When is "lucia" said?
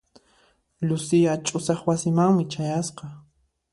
0.87-1.33